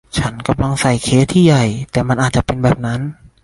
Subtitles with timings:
[0.17, 2.99] ฉันกำลังใส่เคสที่ใหญ่ แต่มันอาจจะเป็นแบบนั้น